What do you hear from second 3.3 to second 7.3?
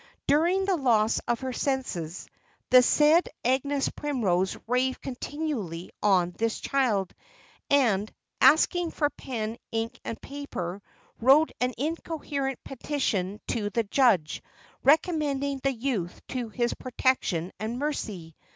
Agnes Primrose raved continually on this child;